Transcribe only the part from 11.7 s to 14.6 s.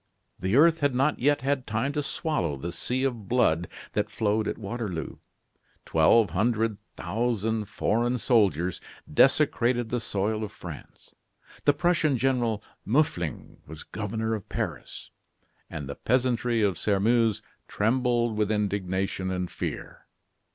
Prussian General Muffling was Governor of